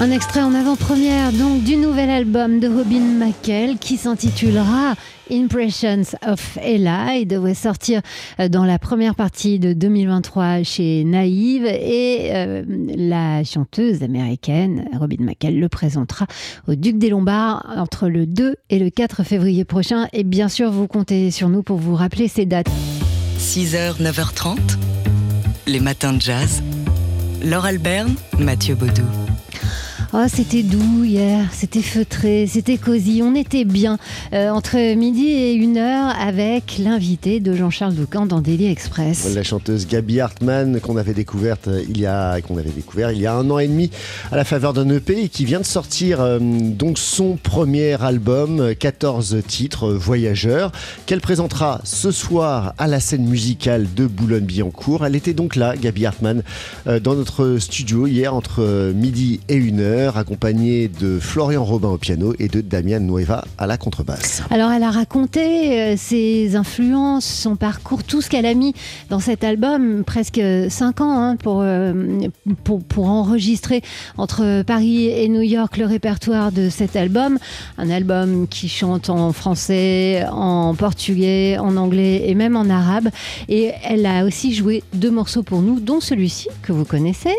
Un 0.10 0.12
extrait 0.12 0.42
en 0.42 0.56
avant-première 0.56 1.32
donc 1.32 1.64
du 1.64 1.78
nouvel 1.78 2.10
album 2.10 2.60
de 2.60 2.68
Robin 2.68 3.00
McKell 3.00 3.78
qui 3.78 3.96
s'intitulera 3.96 4.96
Impressions 5.32 6.02
of 6.26 6.58
Ella. 6.64 7.16
Il 7.18 7.28
devrait 7.28 7.54
sortir 7.54 8.02
euh, 8.40 8.50
dans 8.50 8.66
la 8.66 8.80
première 8.80 9.14
partie 9.14 9.60
de 9.60 9.72
2023 9.74 10.64
chez 10.64 11.04
Naïve 11.04 11.68
et 11.68 12.32
euh, 12.32 12.64
la 12.68 13.44
chanteuse 13.44 14.02
américaine 14.02 14.90
Robin 15.00 15.18
McKell 15.20 15.60
le 15.60 15.70
présentera 15.70 16.26
au 16.68 16.74
Duc 16.74 16.98
des 16.98 17.10
Lombards 17.10 17.64
entre 17.78 18.08
le 18.08 18.26
2 18.26 18.56
et 18.72 18.80
le 18.80 18.90
4 18.90 19.24
février 19.24 19.64
prochain. 19.64 20.08
Et 20.12 20.24
bien 20.24 20.50
sûr, 20.50 20.72
vous 20.72 20.88
comptez 20.88 21.30
sur 21.30 21.50
nous 21.50 21.62
pour 21.62 21.78
vous 21.78 21.94
rappeler 21.94 22.28
ces 22.28 22.48
dates. 22.48 22.72
6h, 23.38 24.02
9h30, 24.02 24.58
les 25.68 25.80
matins 25.80 26.14
de 26.14 26.22
jazz. 26.22 26.64
Laure 27.44 27.66
Alberne, 27.66 28.16
Mathieu 28.40 28.74
Baudou. 28.74 29.29
Oh, 30.12 30.26
c'était 30.28 30.64
doux 30.64 31.04
hier, 31.04 31.46
c'était 31.54 31.84
feutré, 31.84 32.48
c'était 32.48 32.78
cosy, 32.78 33.22
on 33.24 33.36
était 33.36 33.64
bien 33.64 34.00
euh, 34.34 34.50
entre 34.50 34.96
midi 34.96 35.28
et 35.28 35.54
une 35.54 35.78
heure 35.78 36.12
avec 36.20 36.80
l'invité 36.80 37.40
de 37.40 37.54
Jean-Charles 37.54 37.94
Doucan 37.94 38.26
dans 38.26 38.42
Daily 38.42 38.72
Express. 38.72 39.36
La 39.36 39.44
chanteuse 39.44 39.86
Gabi 39.86 40.20
Hartmann 40.20 40.80
qu'on 40.80 40.98
avait 40.98 41.14
découverte 41.14 41.68
euh, 41.68 41.84
il 41.88 42.00
y 42.00 42.08
a 42.08 42.42
qu'on 42.42 42.58
avait 42.58 42.72
découvert 42.72 43.12
il 43.12 43.22
y 43.22 43.28
a 43.28 43.36
un 43.36 43.52
an 43.52 43.60
et 43.60 43.68
demi 43.68 43.92
à 44.32 44.36
la 44.36 44.46
faveur 44.46 44.74
d'un 44.74 44.90
EP 44.90 45.26
et 45.26 45.30
qui 45.30 45.46
vient 45.46 45.60
de 45.60 45.66
sortir 45.66 46.22
euh, 46.22 46.40
donc 46.40 46.98
son 46.98 47.36
premier 47.36 48.02
album, 48.02 48.60
euh, 48.62 48.74
14 48.74 49.44
titres, 49.46 49.92
Voyageurs, 49.92 50.72
qu'elle 51.06 51.22
présentera 51.22 51.82
ce 51.84 52.10
soir 52.10 52.74
à 52.80 52.88
la 52.88 53.00
scène 53.00 53.28
musicale 53.28 53.86
de 53.96 54.08
Boulogne-Billancourt. 54.08 55.06
Elle 55.06 55.16
était 55.16 55.36
donc 55.36 55.56
là, 55.56 55.76
Gabi 55.78 56.08
Hartmann, 56.08 56.42
dans 56.88 57.14
notre 57.14 57.58
studio 57.60 58.08
hier 58.08 58.34
entre 58.34 58.92
midi 58.96 59.40
et 59.50 59.56
une 59.56 59.82
heure, 59.82 59.99
accompagnée 60.08 60.88
de 60.88 61.20
Florian 61.20 61.64
Robin 61.64 61.90
au 61.90 61.98
piano 61.98 62.34
et 62.40 62.48
de 62.48 62.62
Damien 62.62 63.00
Nueva 63.00 63.44
à 63.58 63.68
la 63.68 63.78
contrebasse. 63.78 64.42
Alors 64.50 64.72
elle 64.72 64.84
a 64.84 64.92
raconté 64.92 65.80
euh, 65.80 65.96
ses 65.98 66.56
influences, 66.56 67.26
son 67.26 67.56
parcours, 67.56 68.04
tout 68.04 68.22
ce 68.22 68.30
qu'elle 68.30 68.46
a 68.46 68.54
mis 68.54 68.74
dans 69.10 69.20
cet 69.20 69.44
album, 69.44 70.04
presque 70.06 70.42
5 70.70 71.02
ans 71.02 71.12
hein, 71.12 71.38
euh, 71.46 72.28
pour, 72.64 72.84
pour 72.84 73.10
enregistrer 73.10 73.82
entre 74.18 74.64
Paris 74.64 75.08
et 75.08 75.28
New 75.28 75.42
York 75.42 75.78
le 75.78 75.86
répertoire 75.86 76.52
de 76.52 76.70
cet 76.70 76.96
album. 76.96 77.38
Un 77.78 77.90
album 77.90 78.48
qui 78.48 78.70
chante 78.70 79.10
en 79.10 79.34
français, 79.34 80.26
en 80.32 80.76
portugais, 80.76 81.58
en 81.58 81.76
anglais 81.78 82.24
et 82.26 82.36
même 82.36 82.56
en 82.56 82.70
arabe. 82.70 83.10
Et 83.48 83.72
elle 83.84 84.06
a 84.06 84.26
aussi 84.26 84.54
joué 84.54 84.84
deux 84.94 85.12
morceaux 85.12 85.44
pour 85.44 85.62
nous, 85.62 85.80
dont 85.80 86.00
celui-ci 86.00 86.48
que 86.62 86.72
vous 86.72 86.86
connaissez. 86.86 87.36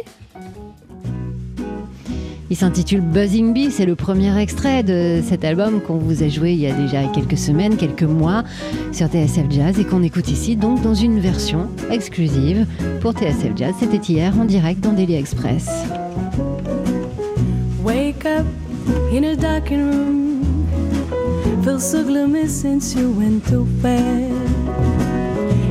Il 2.52 2.56
s'intitule 2.56 3.00
Buzzing 3.00 3.52
Bee, 3.52 3.70
c'est 3.70 3.86
le 3.86 3.94
premier 3.94 4.36
extrait 4.36 4.82
de 4.82 5.22
cet 5.24 5.44
album 5.44 5.80
qu'on 5.80 5.98
vous 5.98 6.24
a 6.24 6.28
joué 6.28 6.50
il 6.52 6.58
y 6.58 6.66
a 6.66 6.72
déjà 6.72 7.04
quelques 7.04 7.38
semaines, 7.38 7.76
quelques 7.76 8.02
mois 8.02 8.42
sur 8.90 9.06
TSF 9.06 9.46
Jazz 9.50 9.78
et 9.78 9.84
qu'on 9.84 10.02
écoute 10.02 10.28
ici 10.28 10.56
donc 10.56 10.82
dans 10.82 10.94
une 10.94 11.20
version 11.20 11.68
exclusive 11.92 12.66
pour 13.00 13.12
TSF 13.12 13.52
Jazz. 13.54 13.72
C'était 13.78 14.12
hier 14.12 14.34
en 14.36 14.46
direct 14.46 14.82
dans 14.82 14.92
Daily 14.92 15.14
Express. 15.14 15.68
Wake 17.84 18.26
up 18.26 18.44
in 19.12 19.22
a 19.22 19.36
darkened 19.36 19.94
room. 19.94 20.66
Feel 21.62 21.78
so 21.78 22.02
gloomy 22.02 22.48
since 22.48 22.96
you 22.96 23.12
went 23.12 23.46
to 23.48 23.64
bed. 23.80 24.32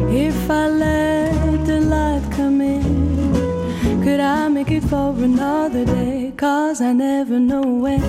If 0.10 0.50
I 0.50 0.70
let 0.70 1.65
the 1.65 1.82
light 1.82 2.24
come 2.32 2.62
in, 2.62 4.02
could 4.02 4.22
I 4.22 4.48
make 4.48 4.72
it 4.72 4.86
for 4.86 5.13
another 5.22 5.84
day? 5.84 6.29
Cause 6.39 6.80
I 6.80 6.93
never 6.93 7.38
know 7.38 7.63
when 7.63 7.99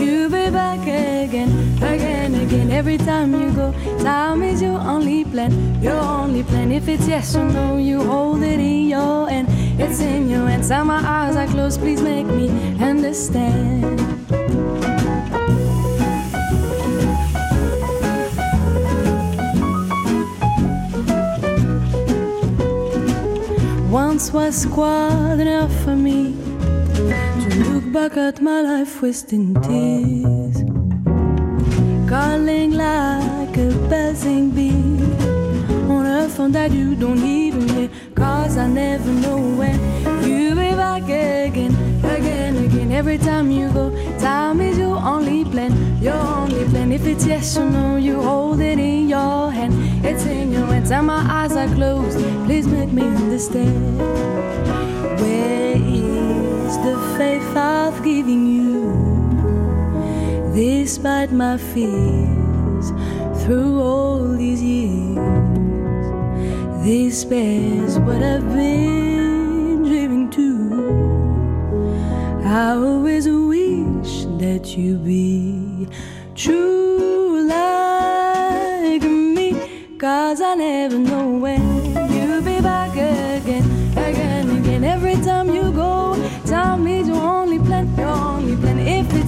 you'll 0.00 0.30
be 0.30 0.50
back 0.50 0.82
again, 0.82 1.50
again, 1.82 2.32
again. 2.32 2.70
Every 2.70 2.96
time 2.96 3.32
you 3.34 3.50
go, 3.50 3.72
time 4.04 4.44
is 4.44 4.62
your 4.62 4.78
only 4.78 5.24
plan, 5.24 5.82
your 5.82 5.98
only 5.98 6.44
plan. 6.44 6.70
If 6.70 6.86
it's 6.86 7.08
yes 7.08 7.34
or 7.34 7.44
no, 7.44 7.78
you 7.78 8.00
hold 8.00 8.44
it 8.44 8.60
in 8.60 8.86
your 8.86 9.28
hand. 9.28 9.48
It's 9.80 9.98
in 9.98 10.30
your 10.30 10.46
hands. 10.46 10.70
Now 10.70 10.84
my 10.84 11.02
eyes 11.04 11.34
are 11.34 11.48
closed, 11.48 11.80
please 11.80 12.00
make 12.00 12.26
me 12.26 12.50
understand. 12.78 13.98
Once 23.90 24.32
was 24.32 24.66
quite 24.66 25.40
enough 25.40 25.74
for 25.82 25.96
me 25.96 26.41
look 27.56 27.92
back 27.92 28.16
at 28.16 28.40
my 28.40 28.62
life 28.62 29.02
wasting 29.02 29.54
tears, 29.62 30.56
calling 32.08 32.72
like 32.72 33.56
a 33.56 33.70
buzzing 33.90 34.50
bee 34.50 34.70
on 35.90 36.06
a 36.06 36.28
phone 36.28 36.52
that 36.52 36.70
you 36.72 36.94
don't 36.94 37.22
even 37.22 37.68
hear. 37.68 37.90
Cause 38.14 38.56
I 38.56 38.66
never 38.68 39.10
know 39.10 39.38
when 39.38 39.78
you'll 40.24 40.54
be 40.54 40.74
back 40.74 41.02
again, 41.02 41.74
again, 42.04 42.56
again. 42.56 42.92
Every 42.92 43.18
time 43.18 43.50
you 43.50 43.70
go, 43.72 43.90
time 44.18 44.60
is 44.60 44.78
your 44.78 44.96
only 44.96 45.44
plan, 45.44 46.02
your 46.02 46.14
only 46.14 46.64
plan. 46.70 46.92
If 46.92 47.06
it's 47.06 47.26
yes 47.26 47.58
or 47.58 47.68
no, 47.68 47.96
you 47.96 48.20
hold 48.20 48.60
it 48.60 48.78
in 48.78 49.08
your 49.08 49.50
hand. 49.50 49.74
It's 50.04 50.24
in 50.24 50.52
your 50.52 50.66
hands, 50.66 50.90
and 50.90 51.06
my 51.06 51.22
eyes 51.28 51.52
are 51.52 51.68
closed. 51.74 52.18
Please 52.46 52.66
make 52.66 52.92
me 52.92 53.02
understand. 53.02 53.98
Where 55.20 55.76
the 56.82 56.96
faith 57.16 57.56
I've 57.56 58.02
given 58.02 58.46
you? 58.56 58.92
Despite 60.54 61.32
my 61.32 61.56
fears, 61.56 62.92
through 63.42 63.80
all 63.80 64.36
these 64.36 64.62
years. 64.62 65.42
Despair's 66.84 67.98
what 68.00 68.22
I've 68.22 68.48
been 68.52 69.82
dreaming 69.84 70.30
to. 70.30 70.42
I 72.44 72.72
always 72.72 73.28
wish 73.28 74.24
that 74.42 74.76
you 74.76 74.98
be 74.98 75.88
true 76.34 77.46
like 77.48 79.02
me. 79.02 79.96
Cause 79.98 80.40
I 80.40 80.54
never 80.56 80.98
know 80.98 81.28
when 81.38 81.81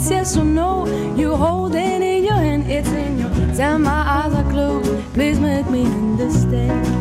it's 0.05 0.11
yes 0.11 0.37
or 0.37 0.45
no, 0.45 0.85
you 1.17 1.35
hold 1.35 1.75
it 1.75 2.03
in 2.03 2.25
your 2.25 2.35
hand, 2.35 2.71
it's 2.71 2.91
in 2.91 3.19
your 3.19 3.31
hands. 3.31 3.59
My 3.59 3.91
eyes 3.91 4.35
are 4.35 4.51
closed, 4.51 5.15
please 5.15 5.41
make 5.41 5.71
me 5.71 5.87
understand. 5.87 6.94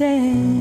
stay. 0.00 0.59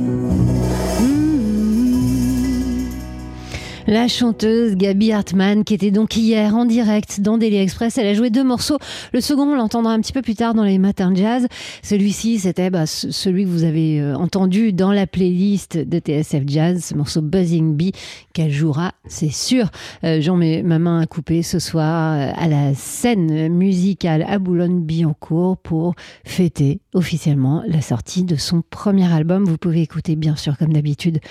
La 3.89 4.07
chanteuse 4.07 4.75
Gabi 4.75 5.11
Hartmann, 5.11 5.63
qui 5.63 5.73
était 5.73 5.89
donc 5.89 6.15
hier 6.15 6.55
en 6.55 6.65
direct 6.65 7.21
dans 7.21 7.39
Daily 7.39 7.57
Express, 7.57 7.97
elle 7.97 8.05
a 8.05 8.13
joué 8.13 8.29
deux 8.29 8.43
morceaux. 8.43 8.77
Le 9.13 9.19
second, 9.19 9.47
on 9.47 9.55
l'entendra 9.55 9.93
un 9.93 9.99
petit 9.99 10.13
peu 10.13 10.21
plus 10.21 10.35
tard 10.35 10.53
dans 10.53 10.63
les 10.63 10.77
matins 10.77 11.11
jazz. 11.15 11.47
Celui-ci, 11.81 12.37
c'était 12.37 12.69
bah, 12.69 12.85
celui 12.85 13.45
que 13.45 13.49
vous 13.49 13.63
avez 13.63 13.99
euh, 13.99 14.15
entendu 14.15 14.73
dans 14.73 14.91
la 14.91 15.07
playlist 15.07 15.75
de 15.75 15.97
TSF 15.97 16.43
Jazz, 16.45 16.85
ce 16.85 16.93
morceau 16.93 17.23
Buzzing 17.23 17.75
Bee, 17.75 17.93
qu'elle 18.31 18.51
jouera, 18.51 18.91
c'est 19.07 19.33
sûr. 19.33 19.71
Euh, 20.03 20.21
J'en 20.21 20.35
mets 20.35 20.61
ma 20.61 20.77
main 20.77 20.99
à 20.99 21.07
couper 21.07 21.41
ce 21.41 21.57
soir 21.57 22.13
euh, 22.13 22.31
à 22.35 22.47
la 22.47 22.75
scène 22.75 23.51
musicale 23.51 24.23
à 24.29 24.37
Boulogne-Billancourt 24.37 25.57
pour 25.57 25.95
fêter 26.23 26.79
officiellement 26.93 27.63
la 27.65 27.81
sortie 27.81 28.23
de 28.23 28.35
son 28.35 28.61
premier 28.69 29.11
album. 29.11 29.45
Vous 29.45 29.57
pouvez 29.57 29.81
écouter, 29.81 30.15
bien 30.15 30.35
sûr, 30.35 30.59
comme 30.59 30.73
d'habitude, 30.73 31.21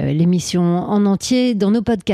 l'émission 0.00 0.62
en 0.62 1.06
entier 1.06 1.54
dans 1.54 1.70
nos 1.70 1.80
podcasts 1.80 2.07